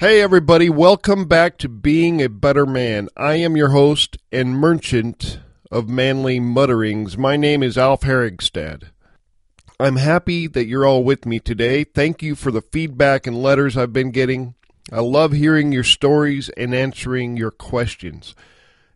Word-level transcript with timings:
Hey, 0.00 0.22
everybody, 0.22 0.70
welcome 0.70 1.26
back 1.26 1.58
to 1.58 1.68
Being 1.68 2.22
a 2.22 2.30
Better 2.30 2.64
Man. 2.64 3.10
I 3.18 3.34
am 3.34 3.54
your 3.54 3.68
host 3.68 4.16
and 4.32 4.56
merchant 4.56 5.40
of 5.70 5.90
manly 5.90 6.40
mutterings. 6.40 7.18
My 7.18 7.36
name 7.36 7.62
is 7.62 7.76
Alf 7.76 8.00
Herigstad. 8.00 8.84
I'm 9.78 9.96
happy 9.96 10.46
that 10.46 10.64
you're 10.64 10.86
all 10.86 11.04
with 11.04 11.26
me 11.26 11.38
today. 11.38 11.84
Thank 11.84 12.22
you 12.22 12.34
for 12.34 12.50
the 12.50 12.62
feedback 12.62 13.26
and 13.26 13.42
letters 13.42 13.76
I've 13.76 13.92
been 13.92 14.10
getting. 14.10 14.54
I 14.90 15.00
love 15.00 15.32
hearing 15.32 15.70
your 15.70 15.84
stories 15.84 16.48
and 16.56 16.74
answering 16.74 17.36
your 17.36 17.50
questions. 17.50 18.34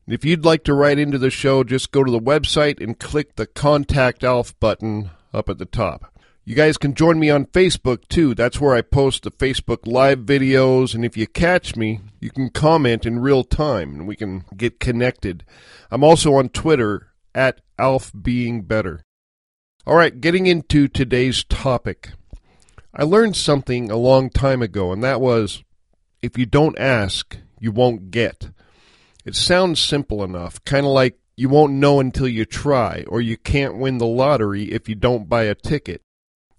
If 0.06 0.24
you'd 0.24 0.46
like 0.46 0.64
to 0.64 0.72
write 0.72 0.98
into 0.98 1.18
the 1.18 1.28
show, 1.28 1.64
just 1.64 1.92
go 1.92 2.02
to 2.02 2.10
the 2.10 2.18
website 2.18 2.82
and 2.82 2.98
click 2.98 3.36
the 3.36 3.46
Contact 3.46 4.24
Alf 4.24 4.58
button 4.58 5.10
up 5.34 5.50
at 5.50 5.58
the 5.58 5.66
top. 5.66 6.13
You 6.46 6.54
guys 6.54 6.76
can 6.76 6.92
join 6.92 7.18
me 7.18 7.30
on 7.30 7.46
Facebook 7.46 8.06
too. 8.08 8.34
That's 8.34 8.60
where 8.60 8.74
I 8.74 8.82
post 8.82 9.22
the 9.22 9.30
Facebook 9.30 9.86
live 9.86 10.20
videos. 10.20 10.94
And 10.94 11.02
if 11.02 11.16
you 11.16 11.26
catch 11.26 11.74
me, 11.74 12.00
you 12.20 12.30
can 12.30 12.50
comment 12.50 13.06
in 13.06 13.20
real 13.20 13.44
time 13.44 13.94
and 13.94 14.06
we 14.06 14.14
can 14.14 14.44
get 14.54 14.78
connected. 14.78 15.44
I'm 15.90 16.04
also 16.04 16.34
on 16.34 16.50
Twitter 16.50 17.14
at 17.34 17.62
Alf 17.78 18.12
Being 18.20 18.60
Better. 18.60 19.02
All 19.86 19.96
right, 19.96 20.20
getting 20.20 20.46
into 20.46 20.86
today's 20.86 21.44
topic. 21.44 22.10
I 22.94 23.04
learned 23.04 23.36
something 23.36 23.90
a 23.90 23.96
long 23.96 24.28
time 24.28 24.60
ago, 24.60 24.92
and 24.92 25.02
that 25.02 25.22
was 25.22 25.64
if 26.22 26.36
you 26.38 26.46
don't 26.46 26.78
ask, 26.78 27.38
you 27.58 27.72
won't 27.72 28.10
get. 28.10 28.50
It 29.24 29.34
sounds 29.34 29.80
simple 29.80 30.22
enough, 30.22 30.62
kind 30.64 30.84
of 30.84 30.92
like 30.92 31.18
you 31.36 31.48
won't 31.48 31.72
know 31.72 32.00
until 32.00 32.28
you 32.28 32.44
try, 32.44 33.04
or 33.08 33.20
you 33.20 33.38
can't 33.38 33.78
win 33.78 33.96
the 33.96 34.06
lottery 34.06 34.64
if 34.64 34.90
you 34.90 34.94
don't 34.94 35.28
buy 35.28 35.44
a 35.44 35.54
ticket. 35.54 36.02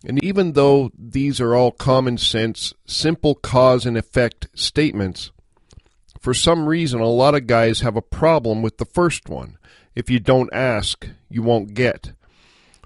And 0.06 0.23
even 0.23 0.53
though 0.53 0.92
these 0.98 1.42
are 1.42 1.56
all 1.56 1.72
common 1.72 2.17
sense, 2.17 2.73
simple 2.86 3.36
cause 3.36 3.86
and 3.86 3.98
effect 3.98 4.48
statements, 4.53 5.31
for 6.20 6.34
some 6.34 6.67
reason 6.67 7.02
a 7.02 7.08
lot 7.08 7.36
of 7.36 7.48
guys 7.48 7.81
have 7.81 7.95
a 7.95 8.02
problem 8.02 8.61
with 8.61 8.78
the 8.78 8.86
first 8.86 9.30
one. 9.30 9.58
If 9.95 10.09
you 10.09 10.20
don't 10.20 10.53
ask, 10.53 11.08
you 11.30 11.42
won't 11.42 11.73
get. 11.73 12.14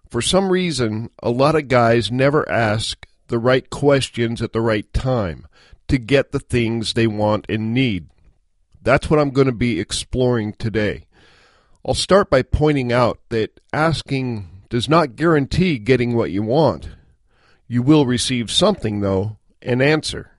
For 0.10 0.22
some 0.22 0.52
reason, 0.52 1.10
a 1.22 1.30
lot 1.30 1.56
of 1.56 1.68
guys 1.68 2.12
never 2.12 2.48
ask 2.50 3.06
the 3.28 3.38
right 3.38 3.70
questions 3.70 4.42
at 4.42 4.54
the 4.54 4.62
right 4.62 4.92
time 4.94 5.48
to 5.88 5.98
get 5.98 6.32
the 6.32 6.40
things 6.40 6.94
they 6.94 7.08
want 7.08 7.46
and 7.50 7.74
need. 7.74 8.08
That's 8.82 9.10
what 9.10 9.20
I'm 9.20 9.32
going 9.32 9.48
to 9.48 9.54
be 9.54 9.80
exploring 9.80 10.54
today. 10.54 11.06
I'll 11.86 11.94
start 11.94 12.30
by 12.30 12.44
pointing 12.44 12.92
out 12.92 13.20
that 13.30 13.60
asking 13.74 14.50
does 14.70 14.88
not 14.88 15.16
guarantee 15.16 15.78
getting 15.78 16.16
what 16.16 16.32
you 16.32 16.44
want. 16.44 16.90
You 17.72 17.84
will 17.84 18.08
receive 18.08 18.50
something, 18.50 19.02
though, 19.02 19.38
an 19.62 19.80
answer, 19.80 20.32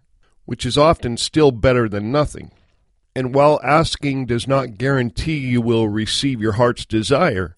which 0.47 0.67
is 0.67 0.77
often 0.77 1.17
still 1.17 1.53
better 1.53 1.89
than 1.89 2.11
nothing. 2.11 2.51
And 3.15 3.33
while 3.33 3.61
asking 3.63 4.27
does 4.27 4.49
not 4.49 4.79
guarantee 4.79 5.39
you 5.39 5.61
will 5.61 5.89
receive 5.89 6.41
your 6.41 6.55
heart's 6.55 6.85
desire, 6.85 7.57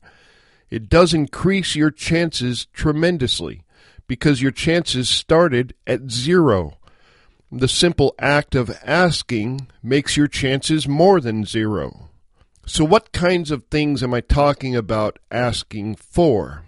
it 0.69 0.91
does 0.91 1.15
increase 1.15 1.75
your 1.75 1.91
chances 1.91 2.67
tremendously 2.67 3.65
because 4.06 4.43
your 4.43 4.50
chances 4.50 5.09
started 5.09 5.75
at 5.87 6.11
zero. 6.11 6.77
The 7.50 7.66
simple 7.66 8.15
act 8.19 8.55
of 8.55 8.78
asking 8.84 9.69
makes 9.82 10.19
your 10.19 10.28
chances 10.28 10.87
more 10.87 11.19
than 11.19 11.47
zero. 11.47 12.11
So, 12.66 12.84
what 12.84 13.12
kinds 13.12 13.50
of 13.50 13.65
things 13.65 14.03
am 14.03 14.12
I 14.12 14.21
talking 14.21 14.77
about 14.77 15.19
asking 15.31 15.94
for? 15.97 16.62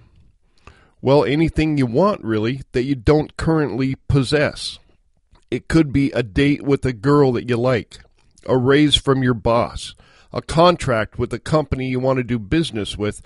Well, 1.04 1.22
anything 1.26 1.76
you 1.76 1.84
want, 1.84 2.24
really, 2.24 2.62
that 2.72 2.84
you 2.84 2.94
don't 2.94 3.36
currently 3.36 3.94
possess. 4.08 4.78
It 5.50 5.68
could 5.68 5.92
be 5.92 6.10
a 6.12 6.22
date 6.22 6.62
with 6.62 6.86
a 6.86 6.94
girl 6.94 7.32
that 7.32 7.46
you 7.46 7.58
like, 7.58 7.98
a 8.46 8.56
raise 8.56 8.96
from 8.96 9.22
your 9.22 9.34
boss, 9.34 9.94
a 10.32 10.40
contract 10.40 11.18
with 11.18 11.30
a 11.34 11.38
company 11.38 11.90
you 11.90 12.00
want 12.00 12.16
to 12.16 12.24
do 12.24 12.38
business 12.38 12.96
with, 12.96 13.20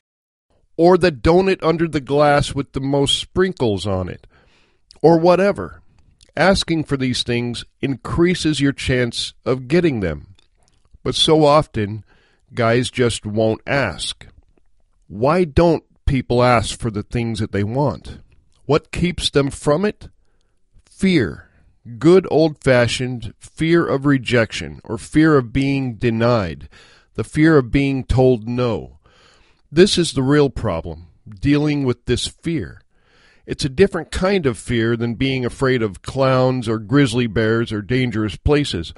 or 0.76 0.98
the 0.98 1.12
donut 1.12 1.62
under 1.62 1.86
the 1.86 2.00
glass 2.00 2.52
with 2.52 2.72
the 2.72 2.80
most 2.80 3.16
sprinkles 3.16 3.86
on 3.86 4.08
it, 4.08 4.26
or 5.00 5.16
whatever. 5.16 5.80
Asking 6.36 6.82
for 6.82 6.96
these 6.96 7.22
things 7.22 7.64
increases 7.80 8.60
your 8.60 8.72
chance 8.72 9.34
of 9.44 9.68
getting 9.68 10.00
them. 10.00 10.34
But 11.04 11.14
so 11.14 11.44
often, 11.44 12.04
guys 12.52 12.90
just 12.90 13.24
won't 13.24 13.60
ask. 13.68 14.26
Why 15.06 15.44
don't 15.44 15.84
people 16.08 16.42
ask 16.42 16.80
for 16.80 16.90
the 16.90 17.02
things 17.02 17.38
that 17.38 17.52
they 17.52 17.62
want. 17.62 18.18
What 18.64 18.90
keeps 18.90 19.30
them 19.30 19.50
from 19.50 19.84
it? 19.84 20.08
Fear. 20.90 21.48
Good 21.98 22.26
old 22.30 22.62
fashioned 22.64 23.34
fear 23.38 23.86
of 23.86 24.06
rejection 24.06 24.80
or 24.84 24.98
fear 24.98 25.36
of 25.36 25.52
being 25.52 25.94
denied, 25.94 26.68
the 27.14 27.24
fear 27.24 27.58
of 27.58 27.70
being 27.70 28.04
told 28.04 28.48
no. 28.48 28.98
This 29.70 29.98
is 29.98 30.12
the 30.12 30.22
real 30.22 30.50
problem, 30.50 31.08
dealing 31.28 31.84
with 31.84 32.06
this 32.06 32.26
fear. 32.26 32.80
It's 33.46 33.64
a 33.64 33.70
different 33.70 34.10
kind 34.10 34.46
of 34.46 34.58
fear 34.58 34.96
than 34.96 35.14
being 35.14 35.44
afraid 35.44 35.82
of 35.82 36.02
clowns 36.02 36.68
or 36.68 36.78
grizzly 36.78 37.26
bears 37.26 37.70
or 37.72 37.80
dangerous 37.82 38.36
places. 38.36 38.92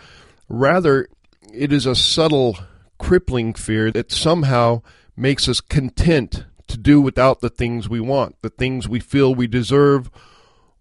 Rather, 0.48 1.08
it 1.52 1.72
is 1.72 1.86
a 1.86 1.94
subtle, 1.94 2.58
crippling 2.98 3.54
fear 3.54 3.90
that 3.90 4.12
somehow 4.12 4.82
makes 5.16 5.48
us 5.48 5.60
content 5.60 6.44
to 6.70 6.78
do 6.78 7.00
without 7.00 7.40
the 7.40 7.50
things 7.50 7.88
we 7.88 8.00
want, 8.00 8.36
the 8.42 8.50
things 8.50 8.88
we 8.88 9.00
feel 9.00 9.34
we 9.34 9.46
deserve, 9.46 10.10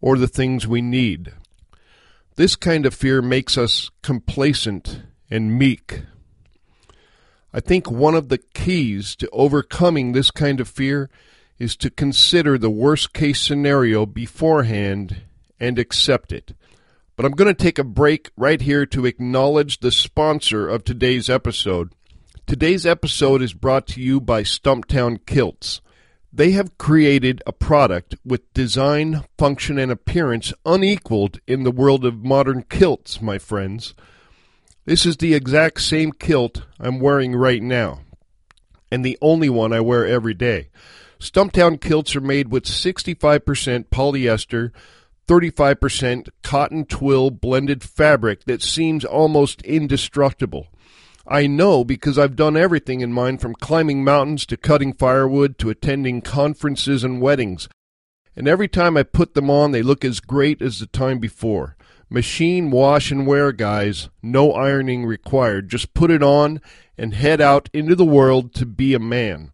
or 0.01 0.17
the 0.17 0.27
things 0.27 0.67
we 0.67 0.81
need. 0.81 1.33
This 2.35 2.55
kind 2.55 2.85
of 2.85 2.93
fear 2.93 3.21
makes 3.21 3.57
us 3.57 3.91
complacent 4.01 5.01
and 5.29 5.57
meek. 5.57 6.03
I 7.53 7.59
think 7.59 7.89
one 7.89 8.15
of 8.15 8.29
the 8.29 8.37
keys 8.37 9.15
to 9.17 9.29
overcoming 9.31 10.11
this 10.11 10.31
kind 10.31 10.59
of 10.59 10.69
fear 10.69 11.09
is 11.57 11.75
to 11.77 11.89
consider 11.89 12.57
the 12.57 12.69
worst 12.69 13.11
case 13.13 13.41
scenario 13.41 14.05
beforehand 14.05 15.23
and 15.59 15.77
accept 15.77 16.31
it. 16.31 16.53
But 17.15 17.25
I'm 17.25 17.33
going 17.33 17.53
to 17.53 17.63
take 17.63 17.77
a 17.77 17.83
break 17.83 18.31
right 18.37 18.61
here 18.61 18.85
to 18.85 19.05
acknowledge 19.05 19.79
the 19.79 19.91
sponsor 19.91 20.69
of 20.69 20.85
today's 20.85 21.29
episode. 21.29 21.93
Today's 22.49 22.83
episode 22.83 23.43
is 23.43 23.53
brought 23.53 23.85
to 23.89 24.01
you 24.01 24.19
by 24.19 24.41
Stumptown 24.41 25.23
Kilts. 25.27 25.81
They 26.33 26.49
have 26.53 26.79
created 26.79 27.43
a 27.45 27.53
product 27.53 28.15
with 28.25 28.51
design, 28.55 29.23
function, 29.37 29.77
and 29.77 29.91
appearance 29.91 30.51
unequaled 30.65 31.39
in 31.45 31.61
the 31.61 31.69
world 31.69 32.03
of 32.03 32.25
modern 32.25 32.63
kilts, 32.63 33.21
my 33.21 33.37
friends. 33.37 33.93
This 34.85 35.05
is 35.05 35.17
the 35.17 35.35
exact 35.35 35.81
same 35.81 36.11
kilt 36.11 36.63
I'm 36.79 36.99
wearing 36.99 37.35
right 37.35 37.61
now, 37.61 37.99
and 38.91 39.05
the 39.05 39.19
only 39.21 39.49
one 39.49 39.71
I 39.71 39.81
wear 39.81 40.07
every 40.07 40.33
day. 40.33 40.69
Stumptown 41.19 41.79
kilts 41.79 42.15
are 42.15 42.19
made 42.19 42.49
with 42.49 42.63
65% 42.63 43.89
polyester, 43.89 44.71
35% 45.27 46.29
cotton 46.41 46.85
twill 46.85 47.29
blended 47.29 47.83
fabric 47.83 48.45
that 48.45 48.63
seems 48.63 49.05
almost 49.05 49.61
indestructible. 49.61 50.69
I 51.31 51.45
know 51.45 51.83
because 51.83 52.17
I've 52.17 52.35
done 52.35 52.57
everything 52.57 53.01
in 53.01 53.13
mine 53.13 53.37
from 53.37 53.53
climbing 53.53 54.03
mountains 54.03 54.47
to 54.47 54.57
cutting 54.57 54.93
firewood 54.93 55.59
to 55.59 55.69
attending 55.69 56.21
conferences 56.21 57.03
and 57.03 57.21
weddings. 57.21 57.69
And 58.35 58.47
every 58.47 58.67
time 58.67 58.97
I 58.97 59.03
put 59.03 59.35
them 59.35 59.47
on, 59.47 59.71
they 59.71 59.83
look 59.83 60.03
as 60.03 60.19
great 60.19 60.59
as 60.59 60.79
the 60.79 60.87
time 60.87 61.19
before. 61.19 61.77
Machine 62.09 62.71
wash 62.71 63.11
and 63.11 63.27
wear, 63.27 63.51
guys. 63.51 64.09
No 64.23 64.53
ironing 64.53 65.05
required. 65.05 65.69
Just 65.69 65.93
put 65.93 66.09
it 66.09 66.23
on 66.23 66.61
and 66.97 67.13
head 67.13 67.39
out 67.39 67.69
into 67.73 67.95
the 67.95 68.05
world 68.05 68.55
to 68.55 68.65
be 68.65 68.95
a 68.95 68.99
man. 68.99 69.51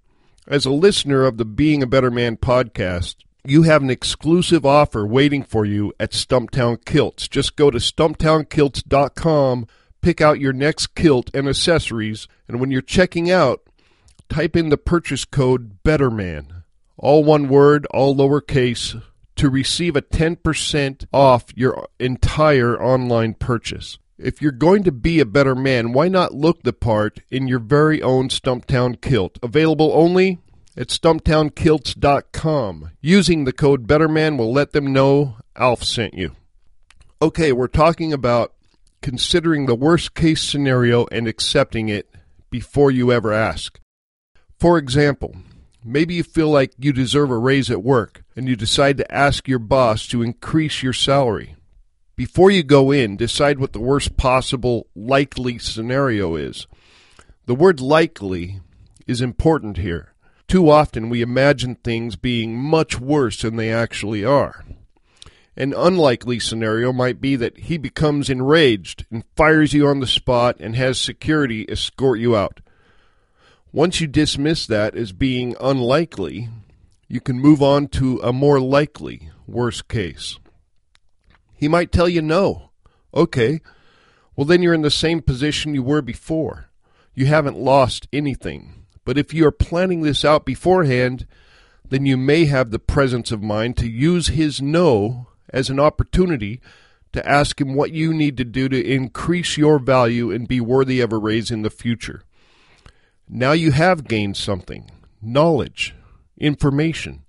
As 0.48 0.66
a 0.66 0.72
listener 0.72 1.26
of 1.26 1.36
the 1.36 1.44
Being 1.44 1.84
a 1.84 1.88
Better 1.88 2.10
Man 2.10 2.38
podcast, 2.38 3.16
you 3.44 3.64
have 3.64 3.82
an 3.82 3.90
exclusive 3.90 4.66
offer 4.66 5.06
waiting 5.06 5.44
for 5.44 5.66
you 5.66 5.92
at 6.00 6.12
Stumptown 6.12 6.86
Kilts. 6.86 7.28
Just 7.28 7.58
go 7.58 7.70
to 7.70 7.80
stumptownkilts.com 7.80 9.68
pick 10.06 10.22
out 10.22 10.40
your 10.40 10.54
next 10.54 10.94
kilt 10.94 11.32
and 11.34 11.50
accessories, 11.50 12.28
and 12.48 12.60
when 12.60 12.70
you're 12.70 12.80
checking 12.80 13.32
out, 13.32 13.64
type 14.30 14.56
in 14.56 14.70
the 14.70 14.78
purchase 14.78 15.26
code 15.26 15.82
BETTERMAN, 15.84 16.62
all 16.96 17.24
one 17.24 17.50
word, 17.50 17.88
all 17.88 18.16
lowercase, 18.16 19.02
to 19.36 19.50
receive 19.50 19.96
a 19.96 20.04
10% 20.04 21.08
off 21.12 21.46
your 21.56 21.88
entire 22.00 22.80
online 22.80 23.34
purchase. 23.34 23.98
If 24.20 24.44
you're 24.44 24.52
going 24.52 24.84
to 24.84 24.92
be 24.92 25.20
a 25.20 25.26
better 25.26 25.56
man, 25.56 25.92
why 25.92 26.08
not 26.08 26.36
look 26.36 26.62
the 26.62 26.72
part 26.72 27.22
in 27.32 27.48
your 27.48 27.58
very 27.58 28.00
own 28.04 28.30
Stumptown 28.30 29.02
kilt? 29.02 29.40
Available 29.42 29.92
only 29.92 30.38
at 30.78 30.90
stumptownkilts.com. 30.90 32.92
Using 33.02 33.46
the 33.46 33.54
code 33.54 33.88
BETTERMAN 33.88 34.38
will 34.38 34.54
let 34.54 34.72
them 34.72 34.94
know 34.94 35.38
Alf 35.56 35.84
sent 35.84 36.14
you. 36.14 36.36
Okay, 37.24 37.52
we're 37.52 37.68
talking 37.68 38.14
about 38.14 38.55
considering 39.06 39.68
the 39.68 39.76
worst 39.76 40.16
case 40.16 40.42
scenario 40.42 41.06
and 41.12 41.28
accepting 41.28 41.90
it 41.90 42.10
before 42.50 42.90
you 42.90 43.12
ever 43.12 43.32
ask. 43.32 43.80
For 44.58 44.80
example, 44.80 45.36
maybe 45.84 46.16
you 46.16 46.24
feel 46.24 46.50
like 46.50 46.74
you 46.80 46.92
deserve 46.92 47.30
a 47.30 47.38
raise 47.38 47.70
at 47.70 47.84
work 47.84 48.24
and 48.36 48.50
you 48.50 48.56
decide 48.56 48.98
to 48.98 49.14
ask 49.14 49.48
your 49.48 49.60
boss 49.60 50.08
to 50.08 50.24
increase 50.24 50.82
your 50.82 50.92
salary. 50.92 51.56
Before 52.16 52.50
you 52.50 52.64
go 52.64 52.90
in, 52.90 53.16
decide 53.16 53.60
what 53.60 53.74
the 53.74 53.80
worst 53.80 54.18
possible 54.18 54.88
likely 54.96 55.60
scenario 55.60 56.36
is. 56.36 56.66
The 57.46 57.54
word 57.54 57.80
likely 57.80 58.60
is 59.06 59.22
important 59.22 59.78
here. 59.78 60.16
Too 60.48 60.68
often 60.68 61.10
we 61.10 61.22
imagine 61.22 61.76
things 61.76 62.16
being 62.16 62.58
much 62.58 63.00
worse 63.00 63.44
than 63.44 63.56
they 63.56 63.72
actually 63.72 64.26
are. 64.26 64.66
An 65.58 65.74
unlikely 65.74 66.40
scenario 66.40 66.92
might 66.92 67.22
be 67.22 67.38
that 67.38 67.58
he 67.58 67.78
becomes 67.78 68.30
enraged 68.30 69.06
and 69.10 69.24
fires 69.38 69.74
you 69.74 69.88
on 69.88 70.02
the 70.02 70.08
spot 70.08 70.58
and 70.60 70.76
has 70.76 71.00
security 71.00 71.66
escort 71.70 72.20
you 72.20 72.36
out. 72.36 72.60
Once 73.72 74.02
you 74.02 74.08
dismiss 74.08 74.68
that 74.68 74.96
as 74.96 75.14
being 75.14 75.56
unlikely, 75.62 76.50
you 77.08 77.22
can 77.22 77.40
move 77.40 77.62
on 77.62 77.88
to 77.88 78.20
a 78.20 78.34
more 78.34 78.60
likely 78.60 79.30
worst 79.48 79.88
case. 79.88 80.40
He 81.54 81.70
might 81.70 81.92
tell 81.92 82.10
you 82.10 82.22
no. 82.22 82.72
Okay, 83.14 83.62
well, 84.36 84.46
then 84.46 84.62
you're 84.62 84.74
in 84.74 84.82
the 84.82 84.92
same 84.92 85.22
position 85.22 85.74
you 85.74 85.84
were 85.84 86.02
before. 86.02 86.70
You 87.14 87.28
haven't 87.28 87.58
lost 87.58 88.10
anything. 88.12 88.86
But 89.06 89.18
if 89.18 89.34
you 89.34 89.48
are 89.48 89.52
planning 89.52 90.02
this 90.02 90.26
out 90.26 90.46
beforehand, 90.46 91.26
then 91.88 92.06
you 92.06 92.18
may 92.18 92.46
have 92.46 92.72
the 92.72 92.80
presence 92.80 93.32
of 93.32 93.42
mind 93.42 93.78
to 93.78 93.90
use 93.90 94.28
his 94.28 94.62
no 94.62 95.28
as 95.50 95.70
an 95.70 95.80
opportunity 95.80 96.62
to 97.14 97.28
ask 97.28 97.62
him 97.62 97.76
what 97.76 97.92
you 97.92 98.14
need 98.14 98.38
to 98.38 98.44
do 98.44 98.68
to 98.68 98.94
increase 98.94 99.58
your 99.58 99.80
value 99.80 100.32
and 100.32 100.48
be 100.48 100.60
worthy 100.60 101.00
of 101.00 101.14
a 101.14 101.18
raise 101.18 101.50
in 101.50 101.62
the 101.62 101.70
future. 101.70 102.24
Now 103.28 103.54
you 103.54 103.72
have 103.72 104.08
gained 104.08 104.38
something 104.38 104.92
knowledge, 105.22 105.96
information. 106.38 107.24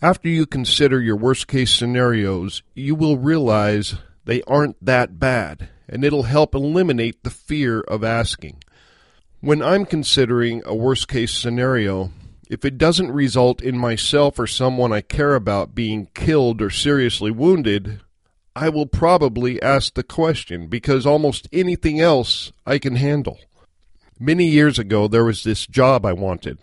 After 0.00 0.28
you 0.28 0.46
consider 0.46 1.00
your 1.00 1.16
worst 1.16 1.48
case 1.48 1.72
scenarios, 1.72 2.62
you 2.74 2.94
will 2.94 3.16
realize 3.16 3.96
they 4.26 4.42
aren't 4.42 4.84
that 4.84 5.18
bad, 5.18 5.70
and 5.88 6.04
it'll 6.04 6.24
help 6.24 6.54
eliminate 6.54 7.22
the 7.22 7.30
fear 7.30 7.80
of 7.80 8.04
asking. 8.04 8.62
When 9.40 9.62
I'm 9.62 9.86
considering 9.86 10.62
a 10.64 10.74
worst 10.74 11.08
case 11.08 11.32
scenario, 11.32 12.10
if 12.54 12.64
it 12.64 12.78
doesn't 12.78 13.10
result 13.10 13.60
in 13.60 13.76
myself 13.76 14.38
or 14.38 14.46
someone 14.46 14.92
I 14.92 15.00
care 15.00 15.34
about 15.34 15.74
being 15.74 16.06
killed 16.14 16.62
or 16.62 16.70
seriously 16.70 17.32
wounded, 17.32 18.00
I 18.54 18.68
will 18.68 18.86
probably 18.86 19.60
ask 19.60 19.94
the 19.94 20.04
question 20.04 20.68
because 20.68 21.04
almost 21.04 21.48
anything 21.52 22.00
else 22.00 22.52
I 22.64 22.78
can 22.78 22.94
handle. 22.94 23.40
Many 24.20 24.46
years 24.46 24.78
ago, 24.78 25.08
there 25.08 25.24
was 25.24 25.42
this 25.42 25.66
job 25.66 26.06
I 26.06 26.12
wanted. 26.12 26.58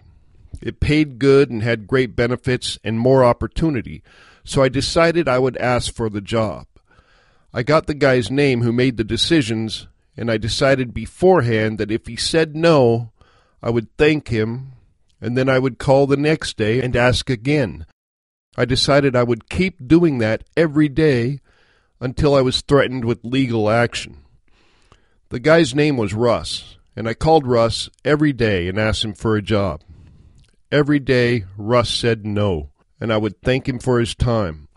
It 0.61 0.79
paid 0.79 1.19
good 1.19 1.49
and 1.49 1.61
had 1.61 1.87
great 1.87 2.15
benefits 2.15 2.79
and 2.85 2.97
more 2.97 3.25
opportunity, 3.25 4.01
so 4.45 4.63
I 4.63 4.69
decided 4.69 5.27
I 5.27 5.39
would 5.39 5.57
ask 5.57 5.93
for 5.93 6.09
the 6.09 6.21
job. 6.21 6.67
I 7.53 7.63
got 7.63 7.87
the 7.87 7.93
guy's 7.93 8.31
name 8.31 8.61
who 8.61 8.71
made 8.71 8.95
the 8.95 9.03
decisions, 9.03 9.87
and 10.15 10.31
I 10.31 10.37
decided 10.37 10.93
beforehand 10.93 11.79
that 11.79 11.91
if 11.91 12.07
he 12.07 12.15
said 12.15 12.55
no, 12.55 13.11
I 13.61 13.69
would 13.69 13.89
thank 13.97 14.29
him, 14.29 14.71
and 15.21 15.37
then 15.37 15.47
I 15.47 15.59
would 15.59 15.77
call 15.77 16.07
the 16.07 16.17
next 16.17 16.57
day 16.57 16.81
and 16.81 16.95
ask 16.95 17.29
again. 17.29 17.85
I 18.57 18.65
decided 18.65 19.15
I 19.15 19.23
would 19.23 19.49
keep 19.49 19.87
doing 19.87 20.17
that 20.17 20.43
every 20.57 20.89
day 20.89 21.39
until 22.01 22.35
I 22.35 22.41
was 22.41 22.61
threatened 22.61 23.05
with 23.05 23.23
legal 23.23 23.69
action. 23.69 24.17
The 25.29 25.39
guy's 25.39 25.73
name 25.73 25.95
was 25.95 26.13
Russ, 26.13 26.77
and 26.95 27.07
I 27.07 27.13
called 27.13 27.47
Russ 27.47 27.89
every 28.03 28.33
day 28.33 28.67
and 28.67 28.77
asked 28.77 29.05
him 29.05 29.13
for 29.13 29.37
a 29.37 29.41
job. 29.41 29.81
Every 30.71 30.99
day, 30.99 31.45
Russ 31.55 31.89
said 31.89 32.25
no, 32.25 32.71
and 32.99 33.13
I 33.13 33.17
would 33.17 33.41
thank 33.41 33.69
him 33.69 33.79
for 33.79 33.99
his 33.99 34.15
time. 34.15 34.67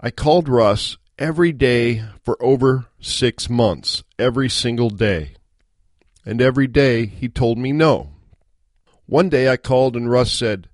I 0.00 0.10
called 0.10 0.48
Russ 0.48 0.98
every 1.18 1.52
day 1.52 2.04
for 2.24 2.40
over 2.42 2.86
six 3.00 3.50
months, 3.50 4.04
every 4.18 4.48
single 4.48 4.90
day. 4.90 5.34
And 6.24 6.40
every 6.40 6.66
day 6.66 7.06
he 7.06 7.28
told 7.28 7.58
me 7.58 7.72
no. 7.72 8.10
One 9.08 9.30
day 9.30 9.48
I 9.48 9.56
called 9.56 9.96
and 9.96 10.10
Russ 10.10 10.30
said, 10.30 10.68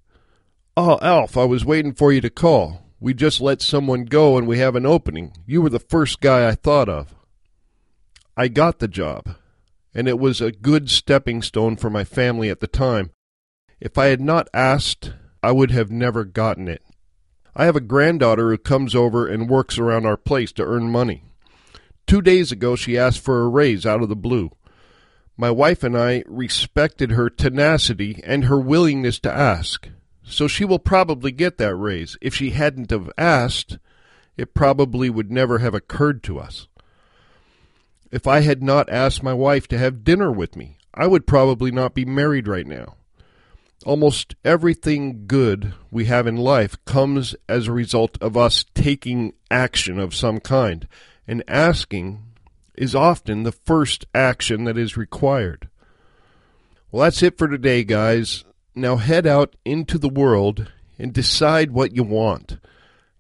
Oh, 0.77 0.99
Alf, 1.01 1.37
I 1.37 1.45
was 1.45 1.65
waiting 1.65 1.95
for 1.95 2.13
you 2.13 2.21
to 2.21 2.31
call. 2.31 2.83
We 2.99 3.15
just 3.15 3.41
let 3.41 3.63
someone 3.63 4.07
go 4.07 4.37
and 4.37 4.45
we 4.45 4.59
have 4.59 4.75
an 4.75 4.85
opening. 4.85 5.37
You 5.47 5.63
were 5.63 5.71
the 5.71 5.79
first 5.79 6.21
guy 6.21 6.49
I 6.49 6.57
thought 6.57 6.89
of. 6.89 7.15
I 8.37 8.49
got 8.49 8.81
the 8.81 8.89
job 8.89 9.37
and 9.95 10.09
it 10.09 10.19
was 10.19 10.41
a 10.41 10.51
good 10.51 10.91
stepping 10.91 11.43
stone 11.43 11.77
for 11.77 11.89
my 11.89 12.03
family 12.03 12.51
at 12.51 12.59
the 12.59 12.67
time. 12.67 13.13
If 13.81 13.97
I 13.97 14.07
had 14.07 14.21
not 14.21 14.49
asked, 14.53 15.13
I 15.41 15.53
would 15.53 15.71
have 15.71 15.93
never 15.93 16.25
gotten 16.25 16.67
it. 16.67 16.83
I 17.55 17.67
have 17.67 17.77
a 17.77 17.81
granddaughter 17.81 18.51
who 18.51 18.59
comes 18.59 18.97
over 18.97 19.29
and 19.29 19.49
works 19.49 19.79
around 19.79 20.07
our 20.07 20.17
place 20.17 20.51
to 20.53 20.65
earn 20.65 20.91
money. 20.91 21.23
Two 22.09 22.21
days 22.21 22.51
ago, 22.51 22.75
she 22.75 22.99
asked 22.99 23.21
for 23.21 23.43
a 23.43 23.49
raise 23.49 23.87
out 23.87 24.03
of 24.03 24.09
the 24.09 24.17
blue. 24.17 24.51
My 25.37 25.51
wife 25.51 25.83
and 25.83 25.97
I 25.99 26.23
respected 26.27 27.13
her 27.13 27.29
tenacity 27.29 28.21
and 28.25 28.45
her 28.45 28.61
willingness 28.61 29.19
to 29.21 29.33
ask, 29.33 29.89
so 30.23 30.47
she 30.47 30.65
will 30.65 30.79
probably 30.79 31.33
get 31.33 31.59
that 31.59 31.75
raise. 31.75 32.17
If 32.21 32.35
she 32.35 32.51
hadn't 32.51 32.91
have 32.91 33.11
asked, 33.19 33.79
it 34.37 34.55
probably 34.55 35.11
would 35.11 35.33
never 35.33 35.59
have 35.59 35.75
occurred 35.75 36.23
to 36.25 36.39
us. 36.39 36.69
If 38.13 38.29
I 38.29 38.41
had 38.41 38.63
not 38.63 38.89
asked 38.91 39.25
my 39.25 39.35
wife 39.35 39.67
to 39.69 39.79
have 39.79 40.05
dinner 40.05 40.31
with 40.31 40.55
me, 40.55 40.79
I 40.95 41.09
would 41.09 41.27
probably 41.27 41.73
not 41.73 41.95
be 41.95 42.05
married 42.05 42.47
right 42.47 42.67
now. 42.67 42.95
Almost 43.85 44.37
everything 44.45 45.27
good 45.27 45.75
we 45.91 46.05
have 46.05 46.29
in 46.29 46.37
life 46.37 46.83
comes 46.85 47.35
as 47.49 47.67
a 47.67 47.73
result 47.73 48.17
of 48.21 48.37
us 48.37 48.65
taking 48.73 49.35
action 49.51 49.99
of 49.99 50.15
some 50.15 50.39
kind, 50.39 50.87
and 51.27 51.43
asking 51.49 52.23
is 52.75 52.95
often 52.95 53.43
the 53.43 53.53
first 53.53 54.07
action 54.15 54.65
that 54.65 54.79
is 54.79 54.97
required. 54.97 55.69
Well, 56.91 57.05
that's 57.05 57.23
it 57.23 57.39
for 57.39 57.49
today, 57.49 57.85
guys. 57.85 58.45
Now 58.75 58.97
head 58.97 59.27
out 59.27 59.57
into 59.65 59.99
the 59.99 60.09
world 60.09 60.73
and 60.99 61.13
decide 61.13 61.71
what 61.71 61.95
you 61.95 62.05
want. 62.05 62.59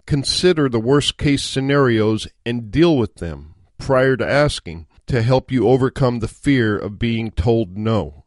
Consider 0.06 0.68
the 0.68 0.80
worst 0.80 1.16
case 1.16 1.42
scenarios 1.42 2.28
and 2.44 2.70
deal 2.70 2.96
with 2.96 3.16
them 3.16 3.54
prior 3.78 4.16
to 4.16 4.28
asking 4.28 4.86
to 5.06 5.22
help 5.22 5.50
you 5.50 5.68
overcome 5.68 6.18
the 6.18 6.28
fear 6.28 6.78
of 6.78 6.98
being 6.98 7.30
told 7.30 7.76
no. 7.76 8.24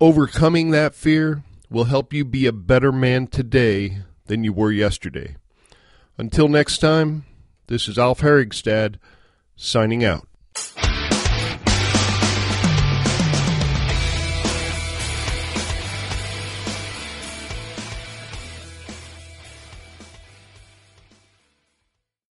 Overcoming 0.00 0.70
that 0.70 0.94
fear 0.94 1.42
will 1.70 1.84
help 1.84 2.12
you 2.12 2.24
be 2.24 2.46
a 2.46 2.52
better 2.52 2.92
man 2.92 3.26
today 3.26 3.98
than 4.26 4.44
you 4.44 4.52
were 4.52 4.72
yesterday. 4.72 5.36
Until 6.16 6.48
next 6.48 6.78
time, 6.78 7.24
this 7.66 7.88
is 7.88 7.98
Alf 7.98 8.20
Herigstad 8.20 8.96
signing 9.56 10.04
out. 10.04 10.28